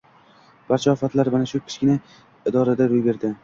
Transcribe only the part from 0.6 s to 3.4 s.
Barcha ofatlar mana shu kichikkina idorada ro`y berdi